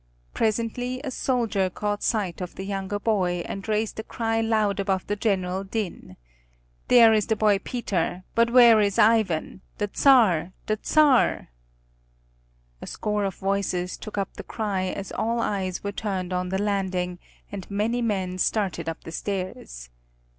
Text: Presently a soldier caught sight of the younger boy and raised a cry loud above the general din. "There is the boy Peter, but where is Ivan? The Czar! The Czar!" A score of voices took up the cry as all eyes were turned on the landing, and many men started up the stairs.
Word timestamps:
Presently 0.33 0.99
a 1.03 1.11
soldier 1.11 1.69
caught 1.69 2.01
sight 2.01 2.41
of 2.41 2.55
the 2.55 2.65
younger 2.65 2.97
boy 2.97 3.43
and 3.45 3.67
raised 3.69 3.99
a 3.99 4.03
cry 4.03 4.41
loud 4.41 4.79
above 4.79 5.05
the 5.05 5.15
general 5.15 5.63
din. 5.63 6.17
"There 6.87 7.13
is 7.13 7.27
the 7.27 7.35
boy 7.35 7.59
Peter, 7.59 8.23
but 8.33 8.49
where 8.49 8.79
is 8.79 8.97
Ivan? 8.97 9.61
The 9.77 9.91
Czar! 9.95 10.53
The 10.65 10.79
Czar!" 10.83 11.49
A 12.81 12.87
score 12.87 13.25
of 13.25 13.35
voices 13.35 13.95
took 13.95 14.17
up 14.17 14.33
the 14.37 14.43
cry 14.43 14.85
as 14.85 15.11
all 15.11 15.39
eyes 15.39 15.83
were 15.83 15.91
turned 15.91 16.33
on 16.33 16.49
the 16.49 16.57
landing, 16.59 17.19
and 17.51 17.69
many 17.69 18.01
men 18.01 18.39
started 18.39 18.89
up 18.89 19.03
the 19.03 19.11
stairs. 19.11 19.91